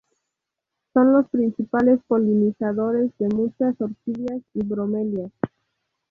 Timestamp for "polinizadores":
2.07-3.15